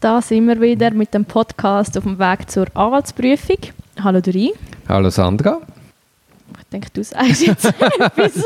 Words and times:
da 0.00 0.22
sind 0.22 0.48
wir 0.48 0.60
wieder 0.60 0.90
mit 0.92 1.12
dem 1.12 1.26
Podcast 1.26 1.96
auf 1.98 2.04
dem 2.04 2.18
Weg 2.18 2.50
zur 2.50 2.66
Anwaltsprüfung. 2.74 3.58
Hallo 4.02 4.20
Dori. 4.20 4.52
Hallo 4.88 5.10
Sandra. 5.10 5.58
Ich 6.58 6.66
denke, 6.72 6.88
du 6.92 7.04
sagst 7.04 7.46
jetzt 7.46 7.66
etwas. 7.98 8.44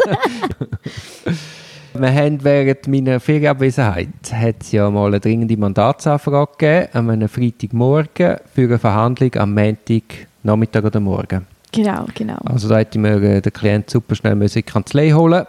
Wir 1.95 2.13
haben 2.13 2.43
während 2.43 2.89
meiner 2.89 3.21
Ferienabwesenheit 3.21 4.09
hat 4.33 4.73
ja 4.73 4.91
mal 4.91 5.07
eine 5.07 5.21
dringende 5.21 5.57
Mandatsanfrage 5.57 6.53
gegeben, 6.59 6.89
an 6.93 7.11
einem 7.11 7.29
Freitagmorgen 7.29 8.39
für 8.53 8.63
eine 8.63 8.79
Verhandlung 8.79 9.35
am 9.37 9.55
Montag, 9.55 10.03
Nachmittag 10.43 10.85
oder 10.85 10.99
Morgen. 10.99 11.47
Genau, 11.71 12.07
genau. 12.15 12.39
Also 12.47 12.69
da 12.69 12.79
hätte 12.79 12.99
ich 12.99 13.03
mir 13.03 13.23
äh, 13.23 13.41
den 13.41 13.53
Klient 13.53 13.91
super 13.91 14.17
schnell 14.17 14.41
in 14.41 14.49
die 14.49 14.63
Kanzlei 14.63 15.13
holen 15.13 15.47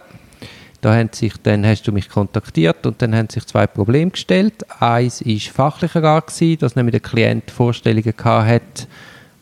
da 0.86 0.94
haben 0.94 1.10
sich, 1.12 1.32
dann 1.42 1.66
hast 1.66 1.82
du 1.88 1.90
mich 1.90 2.08
kontaktiert 2.08 2.86
und 2.86 3.02
dann 3.02 3.12
haben 3.12 3.28
sich 3.28 3.44
zwei 3.44 3.66
Probleme 3.66 4.12
gestellt. 4.12 4.64
Eins 4.80 5.20
war 5.20 5.52
fachlicher 5.52 6.04
Art, 6.04 6.28
gewesen, 6.28 6.60
dass 6.60 6.76
nämlich 6.76 6.92
der 6.92 7.00
Klient 7.00 7.50
Vorstellungen 7.50 8.14
hatte, 8.24 8.86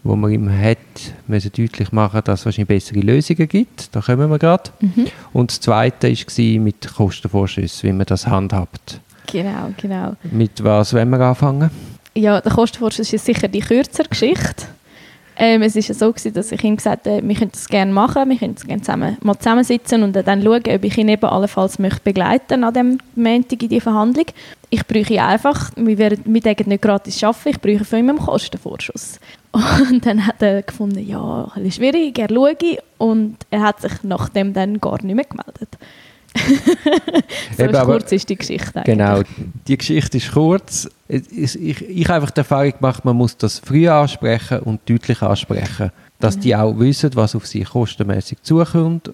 wo 0.05 0.17
man 0.17 0.33
ihm 0.33 0.51
hat 0.51 0.79
müssen 1.27 1.53
deutlich 1.55 1.93
machen 1.93 2.23
dass 2.25 2.41
es 2.41 2.47
wahrscheinlich 2.47 2.69
bessere 2.69 3.01
Lösungen 3.01 3.47
gibt. 3.47 3.95
Da 3.95 4.01
kommen 4.01 4.31
wir 4.31 4.39
gerade. 4.39 4.71
Mhm. 4.81 5.09
Und 5.35 5.51
das 5.51 5.61
Zweite 5.61 6.11
war 6.11 6.61
mit 6.63 6.95
Kostenvorschüssen, 6.95 7.91
wie 7.91 7.93
man 7.93 8.07
das 8.07 8.27
handhabt. 8.27 9.01
Genau, 9.31 9.69
genau. 9.77 10.17
Mit 10.23 10.65
was 10.65 10.95
wollen 10.95 11.11
wir 11.11 11.21
anfangen? 11.21 11.71
Ja, 12.15 12.41
der 12.41 12.53
Kostenvorschuss 12.53 13.13
ist 13.13 13.27
sicher 13.27 13.49
die 13.49 13.61
kürzere 13.61 14.09
Geschichte. 14.09 14.65
Ähm, 15.37 15.63
es 15.63 15.75
war 15.75 15.83
so, 15.83 16.13
gewesen, 16.13 16.33
dass 16.33 16.53
ich 16.53 16.63
ihm 16.63 16.77
gesagt 16.77 17.07
habe, 17.07 17.27
wir 17.27 17.35
können 17.35 17.51
das 17.51 17.69
gerne 17.69 17.93
machen, 17.93 18.31
wir 18.31 18.37
können 18.37 18.55
gerne 18.55 18.83
zusammen, 18.83 19.17
mal 19.21 19.37
zusammensitzen 19.37 20.03
und 20.03 20.15
dann 20.15 20.43
schauen, 20.43 20.63
ob 20.67 20.85
ich 20.85 20.97
ihn 20.97 21.09
eben 21.09 21.25
allenfalls 21.25 21.79
möchte 21.79 22.01
begleiten 22.05 22.63
an 22.63 22.75
dem 22.75 22.99
Montag 23.17 23.63
in 23.63 23.69
die 23.69 23.81
Verhandlung. 23.81 24.27
Ich 24.71 24.87
bräuchte 24.87 25.23
einfach, 25.23 25.73
wir 25.77 25.99
werden 25.99 26.23
mit 26.27 26.45
nicht 26.45 26.83
gratis 26.83 27.23
arbeiten, 27.25 27.49
ich 27.49 27.61
bräuchte 27.61 27.85
von 27.85 27.99
ihm 27.99 28.11
einen 28.11 28.19
Kostenvorschuss. 28.19 29.19
Und 29.91 30.05
dann 30.07 30.27
hat 30.27 30.43
er 30.43 30.63
gefunden, 30.63 31.07
ja, 31.07 31.51
ein 31.55 31.63
bisschen 31.63 31.85
schwierig, 31.85 32.19
er 32.19 32.29
schaue 32.29 32.57
und 32.99 33.37
er 33.51 33.61
hat 33.61 33.81
sich 33.81 33.93
nachdem 34.03 34.53
dann 34.53 34.81
gar 34.81 35.01
nicht 35.03 35.15
mehr 35.15 35.25
gemeldet. 35.25 35.79
so 37.57 37.63
Eben, 37.63 37.73
kurz 37.85 38.13
ist 38.13 38.29
die 38.29 38.37
Geschichte 38.37 38.81
eigentlich. 38.81 38.97
Genau, 38.99 39.23
die 39.67 39.79
Geschichte 39.79 40.17
ist 40.17 40.33
kurz. 40.33 40.89
Ich, 41.09 41.61
ich, 41.61 41.89
ich 41.89 42.05
habe 42.07 42.15
einfach 42.17 42.31
die 42.31 42.41
Erfahrung 42.41 42.73
gemacht, 42.73 43.05
man 43.05 43.17
muss 43.17 43.37
das 43.37 43.61
früh 43.61 43.89
ansprechen 43.89 44.61
und 44.61 44.81
deutlich 44.89 45.23
ansprechen, 45.23 45.93
dass 46.19 46.37
mhm. 46.37 46.41
die 46.41 46.57
auch 46.57 46.79
wissen, 46.79 47.11
was 47.15 47.35
auf 47.35 47.47
sie 47.47 47.63
kostenmäßig 47.63 48.43
zukommt. 48.43 49.13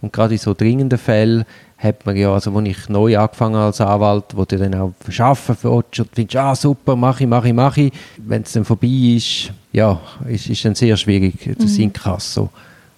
Und 0.00 0.12
gerade 0.12 0.34
in 0.34 0.38
so 0.38 0.52
dringenden 0.52 0.98
Fällen 0.98 1.44
hat 1.78 2.06
man 2.06 2.16
ja, 2.16 2.32
also 2.32 2.56
als 2.56 2.68
ich 2.68 2.88
neu 2.88 3.18
angefangen 3.18 3.56
als 3.56 3.80
Anwalt, 3.80 4.24
wo 4.34 4.44
du 4.44 4.56
dann 4.56 4.74
auch 4.74 4.92
verschaffen 5.00 5.56
willst 5.62 6.00
und 6.00 6.08
findest, 6.12 6.36
ah 6.36 6.54
super, 6.54 6.96
mache 6.96 7.24
ich, 7.24 7.28
mache 7.28 7.48
ich, 7.48 7.54
mache 7.54 7.80
ich. 7.82 7.92
Wenn 8.18 8.42
es 8.42 8.52
dann 8.52 8.64
vorbei 8.64 8.88
ist, 9.16 9.52
ja, 9.72 10.00
ist, 10.28 10.48
ist 10.48 10.64
dann 10.64 10.74
sehr 10.74 10.96
schwierig, 10.96 11.34
das 11.58 11.72
mhm. 11.72 11.84
Inkasso. 11.84 12.50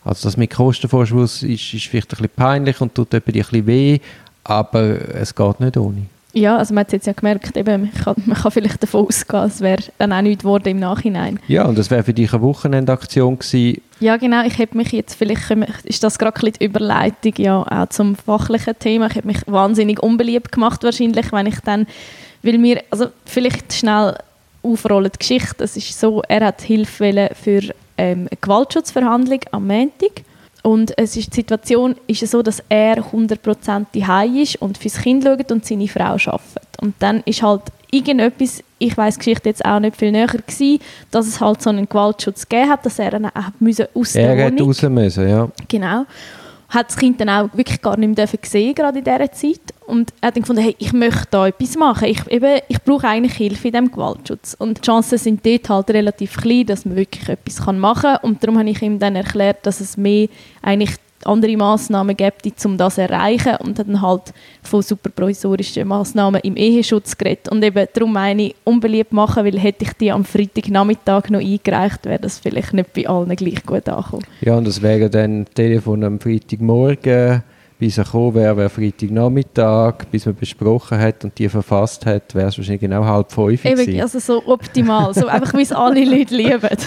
Also 0.05 0.29
das 0.29 0.37
mit 0.37 0.51
Kostenvorschuss 0.51 1.43
ist, 1.43 1.75
ist 1.75 1.87
vielleicht 1.87 2.13
ein 2.13 2.19
bisschen 2.19 2.31
peinlich 2.37 2.81
und 2.81 2.95
tut 2.95 3.15
ein 3.15 3.23
bisschen 3.23 3.67
weh, 3.67 3.99
aber 4.45 5.15
es 5.15 5.35
geht 5.35 5.61
nicht 5.61 5.77
ohne. 5.77 6.07
Ja, 6.35 6.57
also 6.59 6.75
man 6.75 6.81
hat 6.83 6.93
jetzt 6.93 7.07
ja 7.07 7.13
gemerkt, 7.13 7.57
eben, 7.57 7.83
man, 7.83 7.93
kann, 7.93 8.17
man 8.27 8.37
kann 8.37 8.51
vielleicht 8.51 8.83
davon 8.83 9.07
ausgehen, 9.07 9.45
es 9.45 9.61
wäre 9.61 9.83
dann 9.99 10.13
auch 10.13 10.21
nichts 10.21 10.43
geworden 10.43 10.69
im 10.69 10.81
Nachhinein. 10.81 11.39
Ja, 11.47 11.65
und 11.65 11.79
das 11.79 11.91
wäre 11.91 12.03
für 12.03 12.13
dich 12.13 12.33
eine 12.33 12.43
Wochenendaktion 12.43 13.39
gewesen. 13.39 13.81
Ja, 14.01 14.17
genau. 14.17 14.45
Ich 14.45 14.59
habe 14.59 14.77
mich 14.77 14.91
jetzt 14.91 15.15
vielleicht, 15.15 15.49
ist 15.85 16.03
das 16.03 16.19
gerade 16.19 16.45
ein 16.45 16.53
die 16.53 16.65
Überleitung 16.65 17.35
ja 17.37 17.63
auch 17.63 17.89
zum 17.91 18.17
fachlichen 18.17 18.77
Thema. 18.79 19.07
Ich 19.07 19.15
habe 19.15 19.29
mich 19.29 19.39
wahnsinnig 19.47 20.03
unbeliebt 20.03 20.51
gemacht 20.51 20.83
wahrscheinlich, 20.83 21.31
wenn 21.31 21.47
ich 21.47 21.61
dann, 21.61 21.87
weil 22.43 22.59
mir, 22.59 22.83
also 22.91 23.07
vielleicht 23.25 23.73
schnell 23.73 24.17
aufrollen 24.65 25.13
die 25.13 25.19
Geschichte. 25.19 25.63
Es 25.63 25.77
ist 25.77 25.99
so, 25.99 26.21
er 26.29 26.47
hat 26.47 26.63
Hilfe 26.63 27.31
für 27.41 27.61
ähm, 27.97 28.29
eine 28.31 28.39
Gewaltschutzverhandlung 28.41 29.41
am 29.51 29.67
Montag. 29.67 30.23
Und 30.63 30.97
es 30.97 31.17
ist, 31.17 31.33
die 31.33 31.41
Situation 31.41 31.95
ist 32.07 32.27
so, 32.27 32.43
dass 32.43 32.63
er 32.71 32.97
100% 32.97 33.87
daheim 33.93 34.37
ist 34.37 34.57
und 34.57 34.79
fürs 34.79 34.97
Kind 34.97 35.23
schaut 35.23 35.53
und 35.53 35.67
seine 35.67 35.89
Frau 35.89 36.05
arbeitet. 36.05 36.69
Und 36.81 36.95
dann 37.01 37.23
ist 37.27 37.43
halt 37.43 37.63
irgendetwas, 37.91 38.65
ich 38.79 38.97
weiß 38.97 39.19
Geschichte 39.19 39.51
jetzt 39.51 39.65
auch 39.65 39.79
nicht 39.79 39.97
viel 39.97 40.11
näher 40.11 40.27
gewesen, 40.27 40.81
dass 41.11 41.27
es 41.27 41.41
halt 41.41 41.61
so 41.61 41.69
einen 41.69 41.87
Gewaltschutz 41.87 42.49
gegeben 42.49 42.71
hat, 42.71 42.87
dass 42.87 42.99
er 42.99 43.11
dann 43.11 43.27
auch 43.27 43.51
müssen 43.61 43.87
aus 43.95 44.13
der 44.15 44.35
Er 44.35 44.47
hätte 44.47 44.63
raus 44.63 44.83
müssen, 44.83 45.29
ja. 45.29 45.49
Genau 45.69 46.07
hat 46.75 46.89
das 46.89 46.97
Kind 46.97 47.21
dann 47.21 47.29
auch 47.29 47.49
wirklich 47.53 47.81
gar 47.81 47.97
nicht 47.97 48.17
mehr 48.17 48.27
gesehen 48.27 48.75
gerade 48.75 48.99
in 48.99 49.05
dieser 49.05 49.33
Zeit 49.33 49.74
und 49.87 50.13
er 50.21 50.29
hat 50.29 50.37
dann 50.37 50.43
gefunden, 50.43 50.63
hey, 50.63 50.75
ich 50.79 50.93
möchte 50.93 51.27
da 51.31 51.47
etwas 51.47 51.77
machen, 51.77 52.09
ich, 52.09 52.27
eben, 52.31 52.61
ich 52.69 52.83
brauche 52.83 53.07
eigentlich 53.07 53.35
Hilfe 53.35 53.69
in 53.69 53.73
diesem 53.73 53.91
Gewaltschutz 53.91 54.55
und 54.59 54.79
die 54.79 54.83
Chancen 54.83 55.19
sind 55.19 55.45
dort 55.45 55.69
halt 55.69 55.91
relativ 55.91 56.37
klein, 56.37 56.67
dass 56.67 56.85
man 56.85 56.97
wirklich 56.97 57.29
etwas 57.29 57.65
machen 57.73 58.03
kann 58.03 58.19
und 58.23 58.43
darum 58.43 58.59
habe 58.59 58.71
ich 58.71 58.83
ihm 58.83 58.99
dann 58.99 59.17
erklärt, 59.17 59.67
dass 59.67 59.81
es 59.81 59.97
mehr 59.97 60.29
eigentlich 60.63 60.97
andere 61.27 61.57
Massnahmen 61.57 62.17
gibt, 62.17 62.45
um 62.65 62.77
das 62.77 62.97
zu 62.97 63.03
erreichen 63.03 63.57
und 63.61 63.79
dann 63.79 64.01
halt 64.01 64.33
von 64.63 64.83
superprovisorischen 64.83 65.89
Massnahmen 65.89 66.41
im 66.43 66.57
Eheschutz 66.57 67.17
geredet. 67.17 67.49
Und 67.49 67.65
eben 67.65 67.87
darum 67.93 68.13
meine 68.13 68.43
ich, 68.43 68.55
unbeliebt 68.65 69.13
machen, 69.13 69.45
weil 69.45 69.59
hätte 69.59 69.85
ich 69.85 69.93
die 69.95 70.13
am 70.13 70.25
Freitagnachmittag 70.25 71.31
noch 71.31 71.41
eingereicht, 71.41 72.05
wäre 72.05 72.19
das 72.19 72.39
vielleicht 72.39 72.73
nicht 72.73 72.93
bei 72.93 73.09
allen 73.09 73.35
gleich 73.37 73.65
gut 73.65 73.89
angekommen. 73.89 74.25
Ja, 74.41 74.57
und 74.57 74.67
das 74.67 74.83
wäre 74.83 75.11
dann 75.11 75.47
Telefon 75.55 76.05
am 76.05 76.21
Freitagmorgen, 76.21 77.43
bis 77.85 77.99
er 77.99 78.05
gekommen 78.05 78.35
wäre, 78.35 78.57
wäre 78.57 78.71
Freitagnachmittag, 78.71 80.07
bis 80.11 80.25
man 80.25 80.35
besprochen 80.35 80.99
hat 80.99 81.23
und 81.23 81.39
die 81.39 81.51
verfasst 81.51 82.07
hat, 82.07 82.35
wäre 82.35 82.49
es 82.49 82.57
wahrscheinlich 82.57 82.81
genau 82.81 83.05
halb 83.05 83.31
fünf 83.31 83.63
Eben, 83.63 84.01
also 84.01 84.19
so 84.19 84.43
optimal, 84.47 85.13
so 85.13 85.27
einfach 85.27 85.53
wie 85.53 85.61
es 85.61 85.71
alle 85.71 86.03
Leute 86.03 86.35
lieben. 86.35 86.79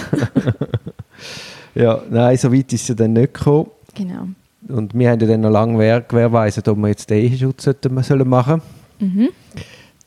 ja, 1.75 2.01
nein, 2.09 2.35
so 2.35 2.51
weit 2.51 2.73
ist 2.73 2.81
es 2.81 2.87
ja 2.87 2.95
dann 2.95 3.13
nicht 3.13 3.35
gekommen. 3.35 3.67
Genau. 3.93 4.27
Und 4.69 4.95
wir 4.95 5.11
haben 5.11 5.19
ja 5.19 5.27
dann 5.27 5.41
noch 5.41 5.51
lange 5.51 6.01
gewährweisen, 6.01 6.63
ob 6.65 6.77
wir 6.79 6.87
jetzt 6.87 7.11
den 7.11 7.25
Eheschutz 7.25 7.69
machen 7.83 8.03
sollen. 8.03 8.61
Mhm. 8.97 9.29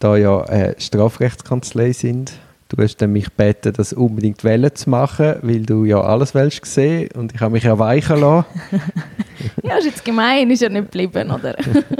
Da 0.00 0.16
ja 0.16 0.42
eine 0.42 0.74
Strafrechtskanzlei 0.76 1.92
sind. 1.92 2.32
Du 2.68 2.82
hast 2.82 2.96
dann 2.96 3.12
mich 3.12 3.26
gebeten, 3.26 3.72
das 3.76 3.92
unbedingt 3.92 4.40
zu 4.40 4.90
machen, 4.90 5.36
weil 5.42 5.62
du 5.62 5.84
ja 5.84 6.00
alles 6.00 6.34
willst 6.34 6.66
sehen 6.66 7.10
und 7.14 7.32
ich 7.32 7.40
habe 7.40 7.52
mich 7.52 7.62
ja 7.62 7.78
weichen 7.78 8.20
lassen. 8.20 8.46
ja, 9.70 9.78
ist 9.78 9.86
jetzt 9.86 10.04
gemein, 10.04 10.50
ist 10.50 10.62
ja 10.62 10.68
nicht 10.68 10.90
geblieben, 10.90 11.30
oder? 11.30 11.56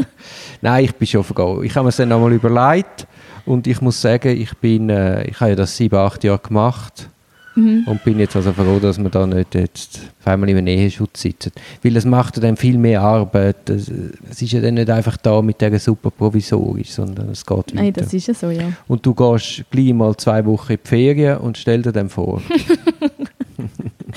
Nein, 0.60 0.84
ich 0.84 0.94
bin 0.94 1.06
schon 1.06 1.24
vergangen. 1.24 1.64
Ich 1.64 1.74
habe 1.74 1.84
mir 1.84 1.90
es 1.90 1.96
dann 1.96 2.08
nochmal 2.08 2.32
überlegt 2.32 3.06
und 3.46 3.66
ich 3.66 3.80
muss 3.80 4.00
sagen, 4.00 4.36
ich 4.36 4.56
bin, 4.58 4.90
äh, 4.90 5.24
ich 5.24 5.40
habe 5.40 5.50
ja 5.50 5.56
das 5.56 5.76
sieben, 5.76 5.96
acht 5.96 6.24
Jahre 6.24 6.40
gemacht 6.40 7.08
Mhm. 7.54 7.84
Und 7.86 8.04
bin 8.04 8.18
jetzt 8.18 8.36
also 8.36 8.52
froh, 8.52 8.78
dass 8.78 8.98
wir 8.98 9.10
da 9.10 9.26
nicht 9.26 9.54
jetzt 9.54 10.00
auf 10.20 10.26
einmal 10.28 10.48
in 10.48 10.58
einem 10.58 10.66
Eheschutz 10.68 11.22
sitzen. 11.22 11.52
Weil 11.82 11.96
es 11.96 12.04
macht 12.04 12.42
dann 12.42 12.56
viel 12.56 12.78
mehr 12.78 13.02
Arbeit. 13.02 13.68
Es 13.68 13.88
ist 13.88 14.52
ja 14.52 14.60
dann 14.60 14.74
nicht 14.74 14.88
einfach 14.88 15.16
da 15.16 15.42
mit 15.42 15.60
dieser 15.60 15.78
super 15.78 16.10
provisorisch, 16.10 16.90
sondern 16.90 17.30
es 17.30 17.44
geht 17.44 17.56
weiter. 17.56 17.74
Nein, 17.74 17.92
das 17.92 18.12
ist 18.12 18.28
ja 18.28 18.34
so, 18.34 18.50
ja. 18.50 18.72
Und 18.86 19.04
du 19.04 19.14
gehst 19.14 19.64
gleich 19.70 19.92
mal 19.92 20.16
zwei 20.16 20.44
Wochen 20.46 20.72
in 20.72 20.78
die 20.82 20.88
Ferien 20.88 21.38
und 21.38 21.58
stell 21.58 21.82
dir 21.82 21.92
dann 21.92 22.08
vor. 22.08 22.40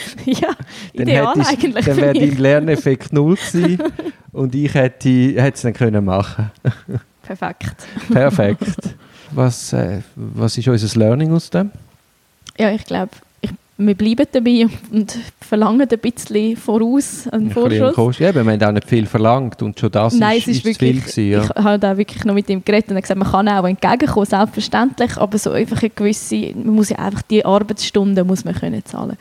ja, 0.25 0.49
ideal 0.93 1.33
dann 1.35 1.45
eigentlich 1.45 1.85
Dann 1.85 1.97
wäre 1.97 2.13
dein 2.13 2.37
Lerneffekt 2.37 3.13
null 3.13 3.35
gewesen 3.35 3.81
und 4.31 4.55
ich 4.55 4.73
hätte, 4.73 5.35
es 5.35 5.61
dann 5.61 5.73
können 5.73 6.03
machen 6.05 6.51
Perfekt. 7.21 7.87
Perfekt. 8.11 8.95
Was, 9.31 9.73
äh, 9.73 10.01
was 10.15 10.57
ist 10.57 10.67
unser 10.67 10.99
Learning 10.99 11.33
aus 11.33 11.49
dem? 11.49 11.71
ja, 12.57 12.71
ich 12.71 12.85
glaube, 12.85 13.11
wir 13.77 13.95
bleiben 13.95 14.25
dabei 14.31 14.67
und 14.91 15.17
verlangen 15.41 15.87
ein 15.89 15.99
bisschen 15.99 16.55
voraus 16.55 17.27
einen 17.29 17.49
Vorschuss. 17.49 18.19
Ja, 18.19 18.33
wir 18.33 18.45
haben 18.45 18.63
auch 18.63 18.71
nicht 18.71 18.87
viel 18.87 19.07
verlangt 19.07 19.61
und 19.63 19.79
schon 19.79 19.91
das 19.91 20.13
Nein, 20.13 20.37
ist, 20.37 20.47
es 20.47 20.57
ist, 20.57 20.65
wirklich, 20.65 20.91
viel 20.91 21.01
gewesen, 21.01 21.29
ja. 21.31 21.43
Ich 21.43 21.63
habe 21.63 21.79
da 21.79 21.97
wirklich 21.97 22.23
noch 22.23 22.35
mit 22.35 22.49
ihm 22.49 22.63
geredet 22.63 22.91
und 22.91 23.01
gesagt, 23.01 23.19
man 23.19 23.29
kann 23.29 23.49
auch 23.49 23.65
entgegenkommen, 23.65 24.27
selbstverständlich, 24.27 25.17
aber 25.17 25.37
so 25.39 25.51
einfach 25.51 25.81
eine 25.81 25.89
gewisse, 25.89 26.53
man 26.53 26.75
muss 26.75 26.89
ja 26.89 26.97
einfach 26.97 27.23
die 27.23 27.43
Arbeitsstunden 27.43 28.27
muss 28.27 28.45
man 28.45 28.53
können 28.53 28.85
zahlen. 28.85 29.17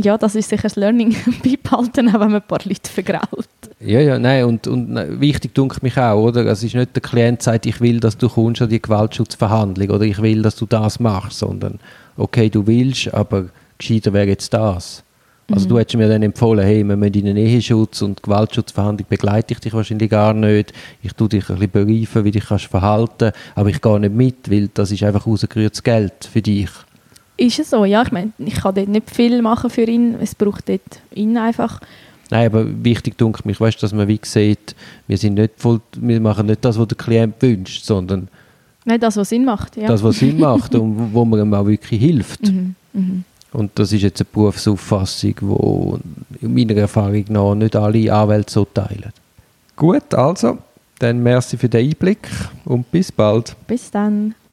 Ja, 0.00 0.16
das 0.16 0.36
ist 0.36 0.48
sicher 0.48 0.62
das 0.62 0.76
Learning 0.76 1.14
beibehalten, 1.44 2.08
auch 2.08 2.20
wenn 2.20 2.30
man 2.30 2.36
ein 2.36 2.46
paar 2.46 2.60
Leute 2.64 2.90
vergraut. 2.90 3.48
Ja, 3.80 4.00
ja, 4.00 4.18
nein, 4.18 4.44
und, 4.44 4.66
und 4.68 5.20
wichtig 5.20 5.54
dunkt 5.54 5.82
mich 5.82 5.96
auch, 5.98 6.22
oder? 6.22 6.46
Es 6.46 6.62
ist 6.62 6.74
nicht 6.74 6.94
der 6.94 7.02
Klient 7.02 7.42
sagt, 7.42 7.66
ich 7.66 7.80
will, 7.80 7.98
dass 7.98 8.16
du 8.16 8.28
kommst 8.28 8.62
an 8.62 8.68
die 8.68 8.80
Gewaltschutzverhandlung 8.80 9.90
oder 9.90 10.04
ich 10.04 10.22
will, 10.22 10.42
dass 10.42 10.56
du 10.56 10.66
das 10.66 11.00
machst, 11.00 11.40
sondern 11.40 11.80
okay, 12.16 12.48
du 12.48 12.66
willst, 12.66 13.12
aber 13.12 13.46
gescheiter 13.76 14.12
wäre 14.12 14.28
jetzt 14.28 14.54
das. 14.54 15.02
Also 15.50 15.64
mhm. 15.64 15.70
du 15.70 15.78
hättest 15.78 15.96
mir 15.96 16.08
dann 16.08 16.22
empfohlen, 16.22 16.64
hey, 16.64 16.84
wir 16.84 16.96
müssen 16.96 17.14
in 17.14 17.28
einen 17.28 17.36
Eheschutz 17.38 18.02
und 18.02 18.22
Gewaltschutzverhandlung 18.22 19.06
begleite 19.08 19.54
ich 19.54 19.60
dich 19.60 19.72
wahrscheinlich 19.72 20.10
gar 20.10 20.34
nicht. 20.34 20.72
Ich 21.02 21.12
tue 21.14 21.28
dich 21.28 21.48
ein 21.48 21.58
bisschen 21.58 21.70
bereifen, 21.86 22.24
wie 22.24 22.30
dich 22.30 22.46
kannst 22.46 22.66
verhalten, 22.66 23.32
aber 23.54 23.70
ich 23.70 23.80
gehe 23.80 23.98
nicht 23.98 24.14
mit, 24.14 24.50
weil 24.50 24.68
das 24.74 24.92
ist 24.92 25.02
einfach 25.02 25.26
rausgerührtes 25.26 25.82
Geld 25.82 26.28
für 26.30 26.42
dich. 26.42 26.68
Ist 27.38 27.58
es 27.58 27.70
so, 27.70 27.84
ja. 27.84 28.02
Ich 28.02 28.12
meine, 28.12 28.32
ich 28.38 28.56
kann 28.56 28.74
dort 28.74 28.88
nicht 28.88 29.10
viel 29.10 29.40
machen 29.40 29.70
für 29.70 29.84
ihn. 29.84 30.16
Es 30.20 30.34
braucht 30.34 30.68
dort 30.68 31.00
ihn 31.14 31.38
einfach. 31.38 31.80
Nein, 32.30 32.46
aber 32.46 32.66
wichtig 32.84 33.16
dunkel 33.16 33.42
mich, 33.46 33.58
weißt, 33.58 33.82
dass 33.82 33.94
man 33.94 34.06
wie 34.06 34.20
sieht, 34.22 34.74
wir 35.06 35.16
sind 35.16 35.34
nicht 35.34 35.52
voll, 35.56 35.80
wir 35.96 36.20
machen 36.20 36.46
nicht 36.46 36.62
das, 36.62 36.78
was 36.78 36.88
der 36.88 36.98
Klient 36.98 37.40
wünscht, 37.40 37.84
sondern 37.84 38.28
Nein, 38.84 39.00
das, 39.00 39.16
was 39.16 39.28
Sinn 39.28 39.44
macht, 39.44 39.76
ja. 39.76 39.86
Das, 39.86 40.02
was 40.02 40.18
Sinn 40.18 40.38
macht 40.38 40.74
und 40.74 41.12
wo 41.14 41.24
man 41.24 41.40
ihm 41.40 41.54
auch 41.54 41.66
wirklich 41.66 42.00
hilft. 42.00 42.48
Mhm. 42.48 42.74
Mhm. 42.92 43.24
Und 43.52 43.78
das 43.78 43.92
ist 43.92 44.02
jetzt 44.02 44.20
eine 44.20 44.28
Berufsauffassung, 44.32 45.34
die 45.40 46.44
in 46.44 46.54
meiner 46.54 46.76
Erfahrung 46.76 47.24
nach 47.28 47.54
nicht 47.54 47.76
alle 47.76 48.12
Anwälte 48.12 48.52
so 48.52 48.66
teilen. 48.66 49.12
Gut, 49.76 50.12
also, 50.12 50.58
dann 50.98 51.22
merci 51.22 51.56
für 51.56 51.68
den 51.68 51.88
Einblick 51.88 52.28
und 52.64 52.90
bis 52.90 53.12
bald. 53.12 53.56
Bis 53.66 53.90
dann. 53.90 54.34